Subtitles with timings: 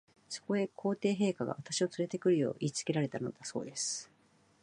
[0.29, 4.09] そこへ、皇帝陛下が、私をつれて来るよう言いつけられたのだそうです。